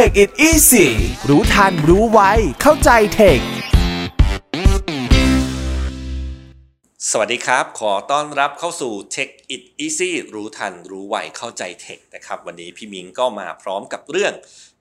[0.00, 0.88] Take it easy
[1.28, 2.20] รู้ทันรู้ไว
[2.62, 3.40] เข้าใจเทค
[7.10, 14.32] สวัสดีครับ ขอต้อนรับเข้าสู่ Tech It Easy รู้ทันรู้ไวเข้าใจเทคนะครับ วันนี้พี่มิงก็มาพร้อมกับเรื่อง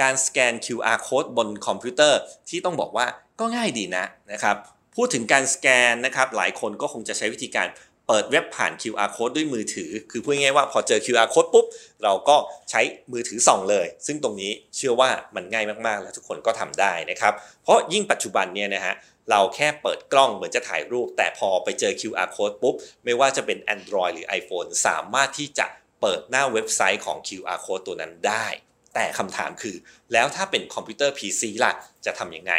[0.00, 3.06] การสแกน QR code บนคอมพิวเตอร์ ที่ต้องบอกว่า
[3.40, 4.56] ก็ง่ายดีนะนะครับ
[4.96, 7.66] พูดถึงการสแกนนะครับ หลายคนก็คงจะใช้วิธีการ
[8.08, 11.66] เปิดเว็บผ่าน QR code ด้วยมือถือ คือพูดง่ายๆว่าพอเจอ QR code ปุ๊บ
[12.02, 12.36] เราก็
[12.70, 12.80] ใช้
[13.12, 18.94] มือถือส่องเลย ซึ่งตรงนี้เชื่อว่ามันง่ายมากๆ แล้วทุกคนก็ทำได้นะครับ เพราะยิ่งปัจจุบันเนี่ยนะฮะ
[19.30, 22.74] เราแค่เปิดกล้องเหมือนจะถ่ายรูป แต่พอไปเจอ QR code ปุ๊บ
[23.04, 25.66] ไม่ว่าจะเป็น Android หรือ iPhone สามารถที่จะ
[26.00, 28.46] เปิดหน้าเว็บไซต์ของ QR code ตัวนั้นได้
[28.94, 29.76] แต่คำถามคือ
[30.12, 31.72] แล้วถ้าเป็นคอมพิวเตอร์ PC ล่ะ
[32.06, 32.54] จะทำยังไง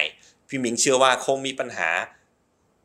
[0.48, 1.89] พี่มิงเชื่อว่าคงมีปัญหา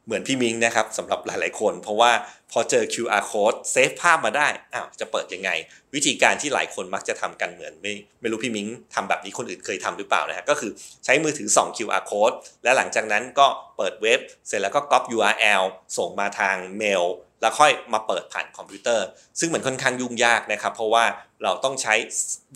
[0.08, 2.12] เหมือนพี่มิงนะครับสำหรับหลาย ๆ คน เพราะว่า
[2.52, 5.50] พอเจอ QR code เซฟภาพมาได้อ้าวจะเปิดยังไง
[5.94, 10.70] วิธีการที่หลายคนมักจะทำกันเหมือนไม่ไม่รู้พี่มิงทำแบบนี้คนอื่นเคยทำหรือเปล่านะฮะก็คือ
[11.04, 13.46] ใช้มือถือส่อง QR code และหลังจากนั้นก็
[13.76, 15.62] เปิดเว็บ เสร็จแล้วก็ก๊อป URL
[15.98, 17.04] ส่งมาทางเมล
[17.40, 19.06] แล้วค่อยมาเปิดผ่านคอมพิวเตอร์
[19.40, 21.04] ซึ่งมันค่อนข้างยุ่งยากนะครับ เพราะว่า
[21.42, 21.94] เราต้องใช้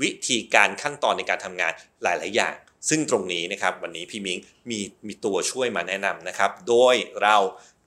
[0.03, 2.55] วิธีการขั้นตอนในการทำงานหลาย ๆ อย่าง
[2.89, 4.39] ซึ่งตรงนี้นะครับวันนี้พี่มิง
[4.71, 7.37] มีมีตัวช่วยมาแนะนำนะครับ โดยเรา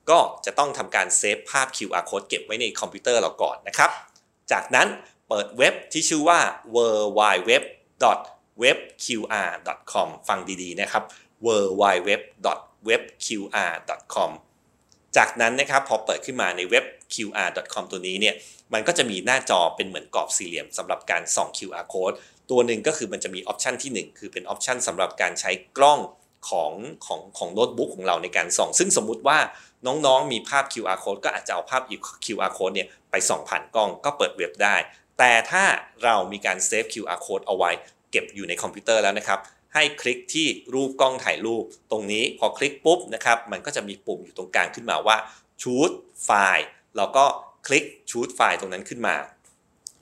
[0.10, 3.92] ก็จะต้องทำการเซฟภาพ QR code เก็บไว้ในคอมพิวเตอร์เราก่อนนะครับ
[4.52, 4.88] จากนั้น
[5.30, 6.40] เปิดเว็บที่ชื่อว่า
[6.76, 6.78] w
[7.20, 7.52] w w
[8.62, 9.06] w e b q
[9.48, 9.52] r
[9.92, 11.04] c o m ฟังดีๆนะครับ
[11.46, 11.50] w
[11.82, 12.10] w w
[12.88, 13.28] w e b q
[13.70, 13.74] r
[14.14, 14.32] c o m
[15.18, 18.36] จากนั้นนะครับพอเปิดขึ้นมาในเว็บ qr.com ตัวนี้เนี่ย
[18.74, 22.16] มันก็จะมีหน้าจอเป็นเหมือนกรอบสี่เหลี่ยมสำหรับการส่อง QR code
[22.52, 26.00] ตัวหนึ่งก็คือมันจะมี option ที่ 1 คือเป็น option สำหรับการใช้กล้อง
[26.50, 26.74] ของ
[27.06, 29.40] ของของโน้ตบุ๊กของเราในการส่อง ซึ่งสมมุติว่า
[29.86, 31.82] น้องๆ มีภาพ QR code ก็อาจจะเอาภาพ
[32.26, 34.76] QR code เนี่ยไปส่องผ่านกล้องก็เปิดเว็บได้
[35.20, 35.64] แต่ถ้า
[36.04, 37.72] เรามีการ save QR code เอาไว้
[38.12, 39.40] เก็บอยู่ในคอมพิวเตอร์แล้วนะครับ
[39.74, 45.18] ให้คลิกที่รูปกล้องถ่ายรูป ตรงนี้พอคลิกปุ๊บนะครับ มันก็จะมีปุ่มอยู่ตรงกลางขึ้นมาว่า
[45.62, 46.66] choose file
[46.98, 47.26] เราก็
[47.68, 49.16] คลิก choose file ตรงนั้นขึ้นมา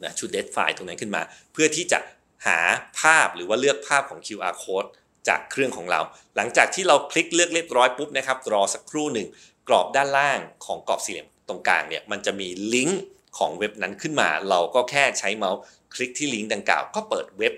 [0.03, 1.21] นะ choose the file ตรงนั้นขึ้นมา
[1.53, 1.99] เพื่อที่จะ
[2.45, 2.59] หา
[2.99, 4.89] ภาพหรือว่าเลือกภาพของ QR code
[5.27, 6.01] จากเครื่องของเรา
[6.35, 9.27] หลังจากที่เราคลิกเลือกเรียบร้อยปุ๊บนะครับ รอสักครู่หนึ่ง
[9.67, 13.01] กรอบด้านล่างของกรอบสี่เหลี่ยมตรงกลางเนี่ยมันจะมีลิงก์
[13.37, 15.59] ของเว็บนั้นขึ้นมา เราก็แค่ใช้เมาส์
[15.93, 17.53] คลิกที่ลิงก์ดังกล่าว ก็เปิดเว็บ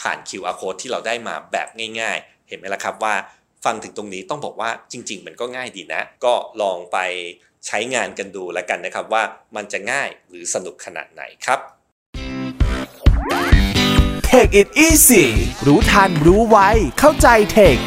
[0.00, 1.68] ผ่าน QR code ที่เราได้มาแบบ
[2.00, 3.14] ง่าย ๆ เห็นไหมล่ะครับว่า
[3.64, 6.98] ฟังถึงตรงนี้ต้องบอกว่าจริง ๆ มันก็ง่ายดีนะ ก็ลองไป
[7.66, 9.22] ใช้งานกันดูแล้วกันนะครับว่า
[9.56, 11.60] มันจะง่ายหรือสนุกขนาดไหนครับ
[14.32, 15.26] Take it easy
[15.66, 16.58] รู้ทันรู้ไว
[16.98, 17.78] เข้าใจเทค